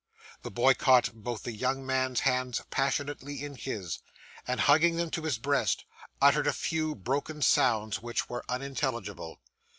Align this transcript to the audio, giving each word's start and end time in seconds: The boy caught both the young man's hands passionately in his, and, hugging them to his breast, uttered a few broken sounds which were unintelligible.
The 0.41 0.49
boy 0.49 0.73
caught 0.73 1.13
both 1.13 1.43
the 1.43 1.51
young 1.51 1.85
man's 1.85 2.21
hands 2.21 2.59
passionately 2.71 3.43
in 3.43 3.53
his, 3.53 3.99
and, 4.47 4.61
hugging 4.61 4.95
them 4.95 5.11
to 5.11 5.21
his 5.21 5.37
breast, 5.37 5.85
uttered 6.19 6.47
a 6.47 6.53
few 6.53 6.95
broken 6.95 7.43
sounds 7.43 8.01
which 8.01 8.27
were 8.27 8.43
unintelligible. 8.49 9.39